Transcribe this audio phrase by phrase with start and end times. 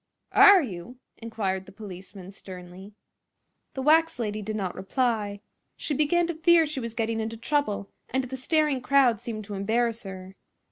[0.33, 2.95] "Are you?" inquired the policeman, sternly.
[3.75, 5.41] The wax lady did not reply.
[5.77, 9.53] She began to fear she was getting into trouble, and the staring crowd seemed to
[9.53, 10.35] embarrass her.